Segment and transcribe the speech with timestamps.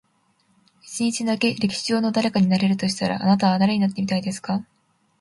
[0.81, 4.65] 一日だけ、歴史上の誰かになれるとしたら、あなたは誰になってみたいですか？